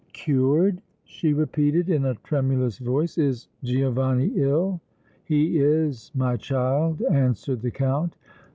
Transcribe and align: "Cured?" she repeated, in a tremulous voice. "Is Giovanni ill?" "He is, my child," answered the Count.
"Cured?" 0.13 0.81
she 1.03 1.31
repeated, 1.31 1.87
in 1.87 2.05
a 2.05 2.15
tremulous 2.15 2.79
voice. 2.79 3.19
"Is 3.19 3.49
Giovanni 3.63 4.31
ill?" 4.33 4.81
"He 5.25 5.59
is, 5.59 6.09
my 6.15 6.37
child," 6.37 7.03
answered 7.11 7.61
the 7.61 7.69
Count. 7.69 8.17